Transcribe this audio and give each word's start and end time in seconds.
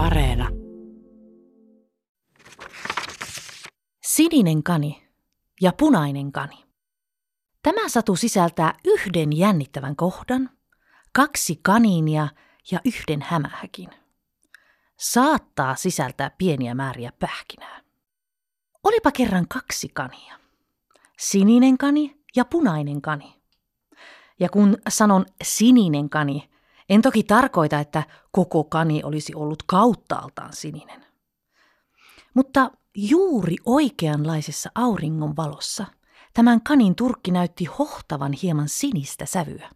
Areena. 0.00 0.48
Sininen 4.02 4.62
kani 4.62 5.08
ja 5.60 5.72
punainen 5.72 6.32
kani. 6.32 6.64
Tämä 7.62 7.88
satu 7.88 8.16
sisältää 8.16 8.74
yhden 8.84 9.36
jännittävän 9.36 9.96
kohdan, 9.96 10.50
kaksi 11.12 11.60
kaniinia 11.62 12.28
ja 12.70 12.80
yhden 12.84 13.22
hämähäkin. 13.22 13.88
Saattaa 14.98 15.74
sisältää 15.74 16.30
pieniä 16.38 16.74
määriä 16.74 17.12
pähkinää. 17.18 17.80
Olipa 18.84 19.12
kerran 19.12 19.48
kaksi 19.48 19.88
kania. 19.88 20.38
Sininen 21.18 21.78
kani 21.78 22.16
ja 22.36 22.44
punainen 22.44 23.02
kani. 23.02 23.42
Ja 24.40 24.48
kun 24.48 24.78
sanon 24.88 25.26
sininen 25.42 26.10
kani, 26.10 26.49
en 26.90 27.02
toki 27.02 27.22
tarkoita, 27.22 27.78
että 27.78 28.02
koko 28.32 28.64
kani 28.64 29.02
olisi 29.04 29.34
ollut 29.34 29.62
kauttaaltaan 29.62 30.52
sininen. 30.52 31.06
Mutta 32.34 32.70
juuri 32.94 33.56
oikeanlaisessa 33.64 34.70
auringon 34.74 35.36
valossa 35.36 35.86
tämän 36.34 36.62
kanin 36.62 36.94
turkki 36.94 37.30
näytti 37.30 37.64
hohtavan 37.64 38.32
hieman 38.32 38.68
sinistä 38.68 39.26
sävyä. 39.26 39.70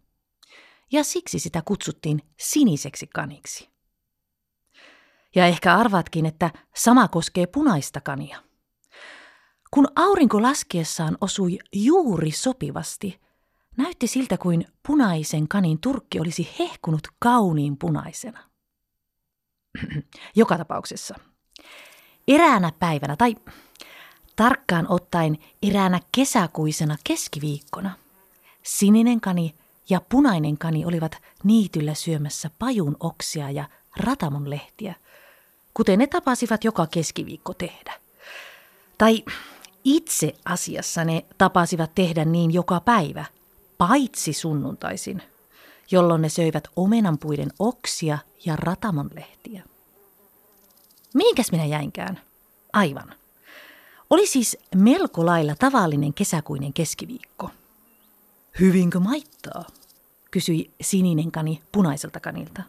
Ja 0.93 1.05
siksi 1.05 1.39
sitä 1.39 1.63
kutsuttiin 1.65 2.21
siniseksi 2.41 3.07
kaniksi. 3.07 3.69
Ja 5.35 5.47
ehkä 5.47 5.77
arvaatkin, 5.77 6.27
että 6.27 6.51
sama 6.77 7.09
koskee 7.09 7.47
punaista 7.47 8.01
kania. 8.01 8.43
Kun 9.71 9.89
aurinko 9.97 10.43
laskiessaan 10.43 11.19
osui 11.21 11.59
juuri 11.73 12.31
sopivasti, 12.31 13.21
näytti 13.77 14.07
siltä 14.07 14.39
kuin 14.39 14.67
punaisen 14.87 15.49
kanin 15.49 15.79
turkki 15.81 16.21
olisi 16.21 16.55
hehkunut 16.59 17.09
kauniin 17.19 17.77
punaisena. 17.77 18.41
Joka 20.37 20.59
tapauksessa. 20.59 21.15
Eräänä 22.29 22.73
päivänä, 22.79 23.17
tai 23.17 23.37
tarkkaan 24.37 24.87
ottaen 24.89 25.39
eräänä 25.63 26.01
kesäkuisena 26.13 26.97
keskiviikkona, 27.05 27.91
sininen 28.63 29.21
kani 29.21 29.55
ja 29.91 30.01
punainen 30.09 30.59
kani 30.59 30.85
olivat 30.85 31.19
niityllä 31.45 31.95
syömässä 31.95 32.51
pajun 32.59 32.97
oksia 33.01 33.51
ja 33.51 33.69
ratamon 33.97 34.51
lehtiä, 34.51 34.95
kuten 35.75 35.99
ne 35.99 36.07
tapasivat 36.07 36.65
joka 36.65 36.87
keskiviikko 36.87 37.55
tehdä. 37.55 37.95
Tai 38.99 39.25
itse 39.85 40.35
asiassa 40.45 41.05
ne 41.05 41.25
tapasivat 41.39 41.95
tehdä 41.95 42.25
niin 42.25 42.55
joka 42.55 42.81
päivä, 42.81 43.25
paitsi 43.89 44.33
sunnuntaisin, 44.33 45.23
jolloin 45.91 46.23
ne 46.23 46.29
söivät 46.29 46.69
omenanpuiden 46.77 47.51
oksia 47.59 48.19
ja 48.45 48.57
ratamon 48.57 49.11
lehtiä. 49.15 49.63
Mihinkäs 51.15 51.53
minä 51.53 51.65
jäinkään? 51.65 52.21
Aivan. 52.73 53.15
Oli 54.11 54.27
siis 54.27 54.57
melko 54.75 55.27
lailla 55.27 55.55
tavallinen 55.55 56.15
kesäkuinen 56.15 56.73
keskiviikko. 56.73 57.51
Hyvinkö 58.61 59.01
maittaa? 59.01 59.65
kysyi 60.31 60.71
sininen 60.81 61.33
kani 61.33 61.63
punaiselta 61.73 62.21
kanilta. 62.21 62.63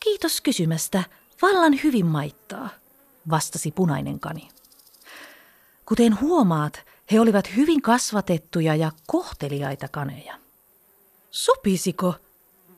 Kiitos 0.00 0.40
kysymästä. 0.40 1.04
Vallan 1.42 1.80
hyvin 1.84 2.06
maittaa, 2.06 2.68
vastasi 3.30 3.70
punainen 3.70 4.20
kani. 4.20 4.48
Kuten 5.88 6.20
huomaat, 6.20 6.84
he 7.12 7.20
olivat 7.20 7.56
hyvin 7.56 7.82
kasvatettuja 7.82 8.74
ja 8.74 8.92
kohteliaita 9.06 9.88
kaneja. 9.88 10.38
Sopisiko, 11.30 12.14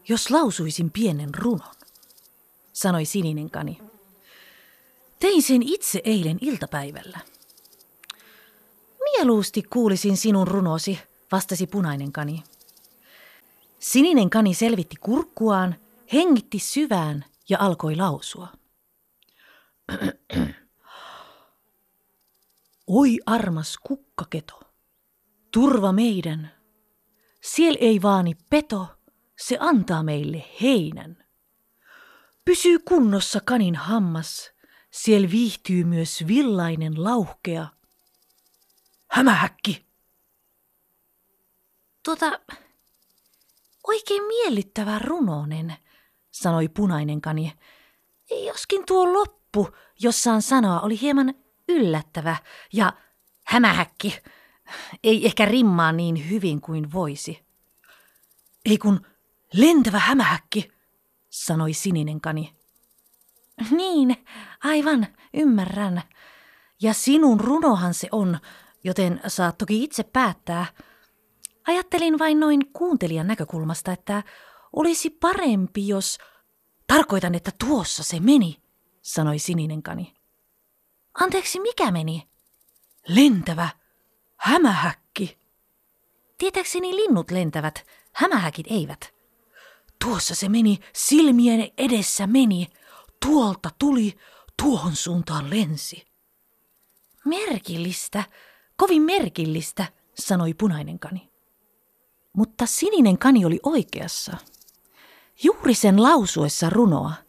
jos 0.08 0.30
lausuisin 0.30 0.90
pienen 0.90 1.34
runon? 1.34 1.74
sanoi 2.72 3.04
sininen 3.04 3.50
kani. 3.50 3.78
Tein 5.20 5.42
sen 5.42 5.62
itse 5.62 6.00
eilen 6.04 6.38
iltapäivällä. 6.40 7.18
Mieluusti 9.00 9.62
kuulisin 9.62 10.16
sinun 10.16 10.48
runosi, 10.48 10.98
vastasi 11.32 11.66
punainen 11.66 12.12
kani. 12.12 12.42
Sininen 13.78 14.30
kani 14.30 14.54
selvitti 14.54 14.96
kurkkuaan, 14.96 15.76
hengitti 16.12 16.58
syvään 16.58 17.24
ja 17.48 17.58
alkoi 17.60 17.96
lausua. 17.96 18.48
Oi 22.90 23.18
armas 23.26 23.78
kukkaketo, 23.82 24.60
turva 25.52 25.92
meidän. 25.92 26.50
Siel 27.42 27.76
ei 27.80 28.02
vaani 28.02 28.34
peto, 28.50 28.86
se 29.38 29.56
antaa 29.60 30.02
meille 30.02 30.44
heinän. 30.62 31.24
Pysyy 32.44 32.78
kunnossa 32.78 33.40
kanin 33.44 33.74
hammas, 33.74 34.50
siel 34.90 35.30
viihtyy 35.30 35.84
myös 35.84 36.24
villainen 36.26 37.04
lauhkea. 37.04 37.66
Hämähäkki! 39.10 39.86
Tuota, 42.04 42.40
oikein 43.86 44.22
miellyttävä 44.22 44.98
runonen, 44.98 45.76
sanoi 46.30 46.68
punainen 46.68 47.20
kani. 47.20 47.58
Joskin 48.46 48.86
tuo 48.86 49.12
loppu, 49.12 49.68
jossaan 50.00 50.42
sanoa, 50.42 50.80
oli 50.80 51.00
hieman 51.00 51.34
yllättävä 51.68 52.36
ja 52.72 52.92
hämähäkki. 53.44 54.18
Ei 55.04 55.26
ehkä 55.26 55.44
rimmaa 55.44 55.92
niin 55.92 56.30
hyvin 56.30 56.60
kuin 56.60 56.92
voisi. 56.92 57.46
Ei 58.64 58.78
kun 58.78 59.06
lentävä 59.52 59.98
hämähäkki, 59.98 60.72
sanoi 61.30 61.72
sininen 61.72 62.20
kani. 62.20 62.54
Niin, 63.70 64.16
aivan, 64.64 65.06
ymmärrän. 65.34 66.02
Ja 66.82 66.94
sinun 66.94 67.40
runohan 67.40 67.94
se 67.94 68.08
on, 68.12 68.38
joten 68.84 69.20
saat 69.26 69.58
toki 69.58 69.84
itse 69.84 70.02
päättää. 70.02 70.66
Ajattelin 71.66 72.18
vain 72.18 72.40
noin 72.40 72.72
kuuntelijan 72.72 73.26
näkökulmasta, 73.26 73.92
että 73.92 74.22
olisi 74.72 75.10
parempi, 75.10 75.88
jos... 75.88 76.18
Tarkoitan, 76.86 77.34
että 77.34 77.50
tuossa 77.66 78.02
se 78.02 78.20
meni, 78.20 78.62
sanoi 79.02 79.38
sininen 79.38 79.82
kani. 79.82 80.17
Anteeksi, 81.20 81.60
mikä 81.60 81.90
meni? 81.90 82.28
Lentävä. 83.08 83.68
Hämähäkki. 84.36 85.38
Tietääkseni 86.38 86.96
linnut 86.96 87.30
lentävät, 87.30 87.86
hämähäkit 88.12 88.66
eivät. 88.70 89.14
Tuossa 90.04 90.34
se 90.34 90.48
meni, 90.48 90.78
silmien 90.94 91.70
edessä 91.78 92.26
meni. 92.26 92.66
Tuolta 93.26 93.70
tuli, 93.78 94.18
tuohon 94.62 94.96
suuntaan 94.96 95.50
lensi. 95.50 96.06
Merkillistä, 97.24 98.24
kovin 98.76 99.02
merkillistä, 99.02 99.86
sanoi 100.14 100.54
punainen 100.54 100.98
kani. 100.98 101.30
Mutta 102.32 102.66
sininen 102.66 103.18
kani 103.18 103.44
oli 103.44 103.60
oikeassa. 103.62 104.36
Juuri 105.42 105.74
sen 105.74 106.02
lausuessa 106.02 106.70
runoa– 106.70 107.12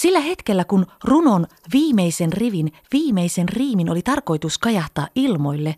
sillä 0.00 0.20
hetkellä, 0.20 0.64
kun 0.64 0.86
runon 1.04 1.46
viimeisen 1.72 2.32
rivin, 2.32 2.72
viimeisen 2.92 3.48
riimin 3.48 3.90
oli 3.90 4.02
tarkoitus 4.02 4.58
kajahtaa 4.58 5.08
ilmoille, 5.14 5.76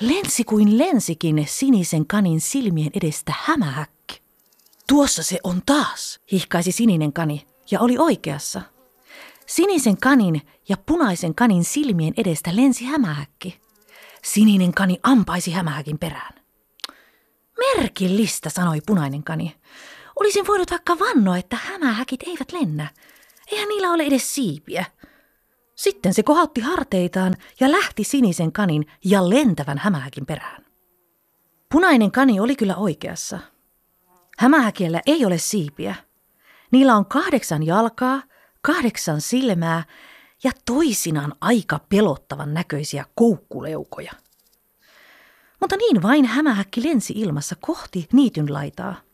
lensi 0.00 0.44
kuin 0.44 0.78
lensikin 0.78 1.44
sinisen 1.48 2.06
kanin 2.06 2.40
silmien 2.40 2.90
edestä 2.94 3.34
hämähäkki. 3.38 4.20
Tuossa 4.88 5.22
se 5.22 5.38
on 5.44 5.62
taas, 5.66 6.20
hihkaisi 6.32 6.72
sininen 6.72 7.12
kani, 7.12 7.46
ja 7.70 7.80
oli 7.80 7.98
oikeassa. 7.98 8.62
Sinisen 9.46 9.96
kanin 9.96 10.42
ja 10.68 10.76
punaisen 10.76 11.34
kanin 11.34 11.64
silmien 11.64 12.14
edestä 12.16 12.56
lensi 12.56 12.84
hämähäkki. 12.84 13.60
Sininen 14.22 14.74
kani 14.74 14.98
ampaisi 15.02 15.50
hämähäkin 15.50 15.98
perään. 15.98 16.34
Merkillistä, 17.58 18.50
sanoi 18.50 18.80
punainen 18.86 19.22
kani. 19.22 19.56
Olisin 20.20 20.46
voinut 20.46 20.70
vaikka 20.70 20.98
vannoa, 20.98 21.36
että 21.36 21.58
hämähäkit 21.62 22.22
eivät 22.22 22.52
lennä. 22.52 22.88
Eihän 23.52 23.68
niillä 23.68 23.92
ole 23.92 24.02
edes 24.02 24.34
siipiä. 24.34 24.84
Sitten 25.74 26.14
se 26.14 26.22
kohautti 26.22 26.60
harteitaan 26.60 27.34
ja 27.60 27.72
lähti 27.72 28.04
sinisen 28.04 28.52
kanin 28.52 28.86
ja 29.04 29.30
lentävän 29.30 29.78
hämähäkin 29.78 30.26
perään. 30.26 30.64
Punainen 31.72 32.12
kani 32.12 32.40
oli 32.40 32.56
kyllä 32.56 32.76
oikeassa. 32.76 33.38
Hämähäkiellä 34.38 35.00
ei 35.06 35.24
ole 35.24 35.38
siipiä. 35.38 35.94
Niillä 36.70 36.96
on 36.96 37.06
kahdeksan 37.06 37.62
jalkaa, 37.62 38.22
kahdeksan 38.62 39.20
silmää 39.20 39.84
ja 40.44 40.50
toisinaan 40.64 41.34
aika 41.40 41.80
pelottavan 41.88 42.54
näköisiä 42.54 43.04
koukkuleukoja. 43.14 44.12
Mutta 45.60 45.76
niin 45.76 46.02
vain 46.02 46.24
hämähäkki 46.24 46.88
lensi 46.88 47.12
ilmassa 47.16 47.56
kohti 47.60 48.08
niityn 48.12 48.52
laitaa– 48.52 48.94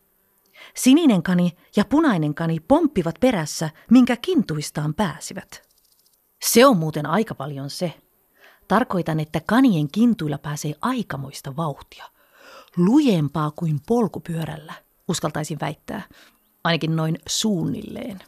Sininen 0.73 1.23
kani 1.23 1.51
ja 1.75 1.85
punainen 1.85 2.35
kani 2.35 2.59
pomppivat 2.59 3.15
perässä, 3.19 3.69
minkä 3.91 4.17
kintuistaan 4.17 4.93
pääsivät. 4.93 5.69
Se 6.41 6.65
on 6.65 6.77
muuten 6.77 7.05
aika 7.05 7.35
paljon 7.35 7.69
se. 7.69 7.93
Tarkoitan, 8.67 9.19
että 9.19 9.41
kanien 9.45 9.91
kintuilla 9.91 10.37
pääsee 10.37 10.73
aikamoista 10.81 11.55
vauhtia. 11.55 12.05
Lujempaa 12.77 13.51
kuin 13.51 13.79
polkupyörällä, 13.87 14.73
uskaltaisin 15.07 15.57
väittää. 15.61 16.01
Ainakin 16.63 16.95
noin 16.95 17.19
suunnilleen. 17.27 18.19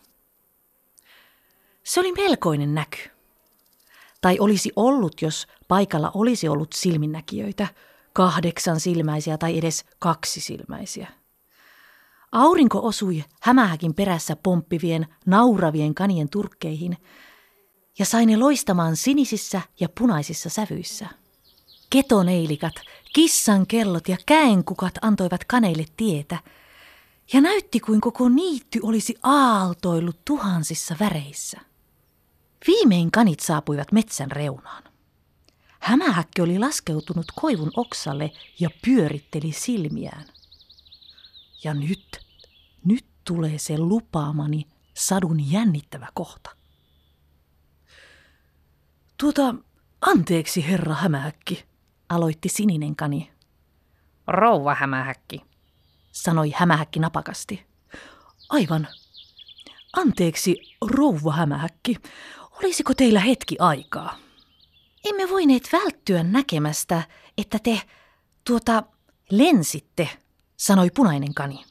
Se 1.84 2.00
oli 2.00 2.12
melkoinen 2.12 2.76
näky. 2.76 2.98
Tai 4.22 4.40
olisi 4.40 4.72
ollut, 4.76 5.22
jos 5.22 5.48
paikalla 5.68 6.12
olisi 6.14 6.48
ollut 6.48 6.74
silminnäkijöitä, 6.74 7.68
kahdeksan 8.14 8.80
silmäisiä 8.80 9.38
tai 9.38 9.58
edes 9.58 9.86
kaksi 10.00 10.42
silmäisiä. 10.42 11.08
Aurinko 12.38 12.80
osui 12.88 13.24
hämähäkin 13.42 13.94
perässä 13.94 14.36
pomppivien, 14.36 15.08
nauravien 15.26 15.96
kanien 15.96 16.30
turkkeihin 16.30 16.98
ja 18.00 18.06
sai 18.06 18.26
ne 18.26 18.38
loistamaan 18.38 18.96
sinisissä 18.96 19.62
ja 19.80 19.90
punaisissa 20.00 20.50
sävyissä. 20.50 21.08
Ketoneilikat, 21.90 22.74
kissan 23.14 23.68
kellot 23.68 24.10
ja 24.10 24.18
käenkukat 24.26 24.94
antoivat 25.02 25.46
kaneille 25.46 25.86
tietä, 25.98 26.40
ja 27.34 27.42
näytti 27.42 27.80
kuin 27.80 28.02
koko 28.02 28.30
niitty 28.30 28.80
olisi 28.84 29.16
aaltoillut 29.24 30.26
tuhansissa 30.26 30.96
väreissä. 31.00 31.60
Viimein 32.68 33.12
kanit 33.12 33.40
saapuivat 33.40 33.92
metsän 33.92 34.32
reunaan. 34.32 34.84
Hämähäkki 35.80 36.42
oli 36.42 36.60
laskeutunut 36.60 37.26
koivun 37.36 37.72
oksalle 37.76 38.32
ja 38.60 38.70
pyöritteli 38.86 39.52
silmiään. 39.52 40.26
Ja 41.64 41.74
nyt, 41.74 42.27
nyt 42.88 43.06
tulee 43.24 43.58
se 43.58 43.78
lupaamani 43.78 44.68
sadun 44.94 45.52
jännittävä 45.52 46.08
kohta. 46.14 46.50
Tuota, 49.18 49.56
anteeksi 50.02 50.68
herra 50.68 50.96
hämähäkki, 50.96 51.66
aloitti 52.10 52.50
sininen 52.50 52.96
kani. 52.96 53.32
Rouva 54.28 54.76
hämähäkki, 54.76 55.42
sanoi 56.12 56.52
hämähäkki 56.56 57.00
napakasti. 57.00 57.66
Aivan. 58.50 58.88
Anteeksi, 59.94 60.76
rouva 60.82 61.32
hämähäkki. 61.32 61.96
Olisiko 62.64 62.94
teillä 62.94 63.20
hetki 63.20 63.56
aikaa? 63.60 64.18
Emme 65.06 65.30
voineet 65.30 65.70
välttyä 65.74 66.24
näkemästä, 66.24 67.04
että 67.38 67.60
te, 67.64 67.82
tuota, 68.44 68.84
lensitte, 69.32 70.10
sanoi 70.58 70.90
punainen 70.96 71.34
kani. 71.34 71.66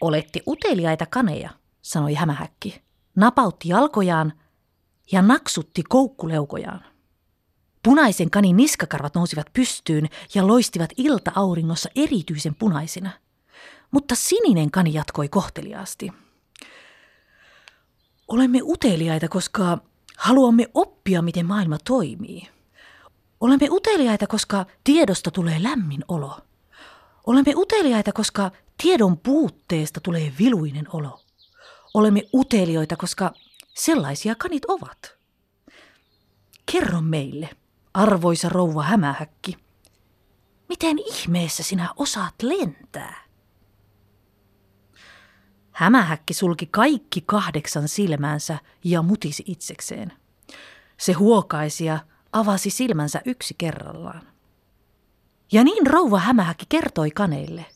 Olette 0.00 0.40
uteliaita 0.46 1.06
kaneja, 1.06 1.50
sanoi 1.82 2.14
hämähäkki. 2.14 2.82
Napautti 3.16 3.68
jalkojaan 3.68 4.32
ja 5.12 5.22
naksutti 5.22 5.82
koukkuleukojaan. 5.82 6.84
Punaisen 7.82 8.30
kanin 8.30 8.56
niskakarvat 8.56 9.14
nousivat 9.14 9.46
pystyyn 9.52 10.08
ja 10.34 10.46
loistivat 10.46 10.90
ilta-auringossa 10.96 11.88
erityisen 11.96 12.54
punaisina. 12.54 13.10
Mutta 13.90 14.14
sininen 14.14 14.70
kani 14.70 14.94
jatkoi 14.94 15.28
kohteliaasti. 15.28 16.12
Olemme 18.28 18.60
uteliaita, 18.62 19.28
koska 19.28 19.78
haluamme 20.16 20.66
oppia, 20.74 21.22
miten 21.22 21.46
maailma 21.46 21.78
toimii. 21.78 22.48
Olemme 23.40 23.68
uteliaita, 23.70 24.26
koska 24.26 24.66
tiedosta 24.84 25.30
tulee 25.30 25.62
lämmin 25.62 26.04
olo. 26.08 26.38
Olemme 27.26 27.52
uteliaita, 27.56 28.12
koska 28.12 28.50
tiedon 28.82 29.18
puutteesta 29.18 30.00
tulee 30.00 30.32
viluinen 30.38 30.86
olo. 30.92 31.20
Olemme 31.94 32.22
utelioita, 32.34 32.96
koska 32.96 33.32
sellaisia 33.74 34.34
kanit 34.34 34.64
ovat. 34.64 35.16
Kerro 36.72 37.00
meille, 37.00 37.50
arvoisa 37.94 38.48
rouva 38.48 38.82
hämähäkki, 38.82 39.56
miten 40.68 40.98
ihmeessä 40.98 41.62
sinä 41.62 41.94
osaat 41.96 42.34
lentää? 42.42 43.24
Hämähäkki 45.72 46.34
sulki 46.34 46.66
kaikki 46.66 47.20
kahdeksan 47.26 47.88
silmäänsä 47.88 48.58
ja 48.84 49.02
mutisi 49.02 49.44
itsekseen. 49.46 50.12
Se 50.98 51.12
huokaisi 51.12 51.84
ja 51.84 51.98
avasi 52.32 52.70
silmänsä 52.70 53.22
yksi 53.24 53.54
kerrallaan. 53.58 54.22
Ja 55.52 55.64
niin 55.64 55.86
rouva 55.86 56.18
hämähäkki 56.18 56.66
kertoi 56.68 57.10
kaneille. 57.10 57.66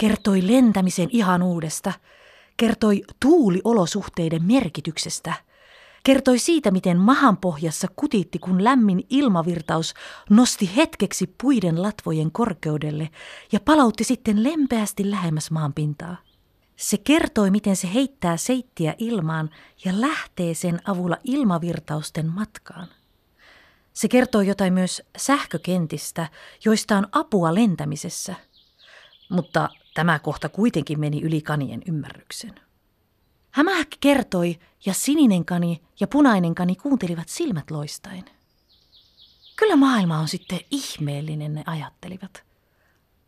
Kertoi 0.00 0.46
lentämisen 0.46 1.08
ihan 1.12 1.42
uudesta, 1.42 1.92
kertoi 2.56 3.02
tuuliolosuhteiden 3.20 4.44
merkityksestä– 4.44 5.34
kertoi 6.04 6.38
siitä, 6.38 6.70
miten 6.70 6.98
mahanpohjassa 6.98 7.88
kutitti, 7.96 8.38
kun 8.38 8.64
lämmin 8.64 9.06
ilmavirtaus 9.10 9.94
nosti 10.30 10.70
hetkeksi 10.76 11.34
puiden 11.42 11.82
latvojen 11.82 12.32
korkeudelle 12.32 13.08
ja 13.52 13.60
palautti 13.60 14.04
sitten 14.04 14.44
lempeästi 14.44 15.10
lähemmäs 15.10 15.50
maan 15.50 15.72
pintaa. 15.72 16.16
Se 16.76 16.98
kertoi, 16.98 17.50
miten 17.50 17.76
se 17.76 17.94
heittää 17.94 18.36
seittiä 18.36 18.94
ilmaan 18.98 19.50
ja 19.84 20.00
lähtee 20.00 20.54
sen 20.54 20.80
avulla 20.84 21.16
ilmavirtausten 21.24 22.26
matkaan. 22.26 22.88
Se 23.92 24.08
kertoo 24.08 24.40
jotain 24.40 24.72
myös 24.72 25.02
sähkökentistä, 25.16 26.28
joista 26.64 26.96
on 26.96 27.06
apua 27.12 27.54
lentämisessä. 27.54 28.34
Mutta 29.30 29.68
tämä 29.94 30.18
kohta 30.18 30.48
kuitenkin 30.48 31.00
meni 31.00 31.22
yli 31.22 31.42
kanien 31.42 31.82
ymmärryksen. 31.86 32.60
Hämähäkki 33.50 33.96
kertoi, 34.00 34.58
ja 34.86 34.94
sininen 34.94 35.44
kani 35.44 35.82
ja 36.00 36.06
punainen 36.06 36.54
kani 36.54 36.76
kuuntelivat 36.76 37.28
silmät 37.28 37.70
loistain. 37.70 38.24
Kyllä 39.56 39.76
maailma 39.76 40.18
on 40.18 40.28
sitten 40.28 40.60
ihmeellinen, 40.70 41.54
ne 41.54 41.62
ajattelivat. 41.66 42.44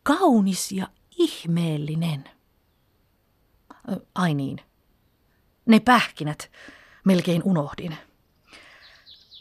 Kaunis 0.03 0.71
ja 0.71 0.87
ihmeellinen. 1.17 2.23
Ai 4.15 4.33
niin. 4.33 4.61
Ne 5.65 5.79
pähkinät. 5.79 6.51
Melkein 7.03 7.41
unohdin. 7.43 7.97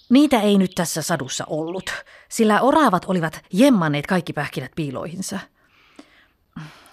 Niitä 0.08 0.40
ei 0.40 0.58
nyt 0.58 0.72
tässä 0.74 1.02
sadussa 1.02 1.44
ollut, 1.44 1.90
sillä 2.28 2.60
oravat 2.60 3.04
olivat 3.04 3.44
jemmanneet 3.52 4.06
kaikki 4.06 4.32
pähkinät 4.32 4.72
piiloihinsa. 4.76 5.38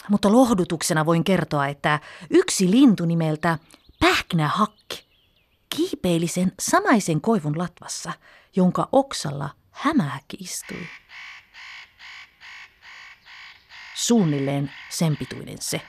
Mutta 0.10 0.32
lohdutuksena 0.32 1.06
voin 1.06 1.24
kertoa, 1.24 1.68
että 1.68 2.00
yksi 2.30 2.72
lintu 2.72 3.06
nimeltä 3.06 3.60
pähkinähakki 4.00 5.06
kiipeili 5.76 6.28
sen 6.28 6.52
samaisen 6.60 7.22
koivun 7.22 7.58
latvassa, 7.58 8.12
jonka 8.56 8.90
oksalla 8.92 9.50
hämähäkki 9.72 10.38
istui. 10.40 10.88
Suunnilleen 13.96 14.72
sen 14.90 15.18
pituinen 15.18 15.62
se. 15.62 15.82